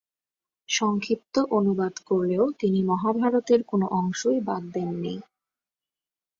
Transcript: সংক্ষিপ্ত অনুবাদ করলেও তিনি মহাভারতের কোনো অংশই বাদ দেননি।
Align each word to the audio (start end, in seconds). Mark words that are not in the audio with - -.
সংক্ষিপ্ত 0.69 1.35
অনুবাদ 1.49 1.93
করলেও 2.05 2.45
তিনি 2.59 2.79
মহাভারতের 2.83 3.61
কোনো 3.63 3.85
অংশই 3.91 4.39
বাদ 4.39 4.63
দেননি। 4.73 5.15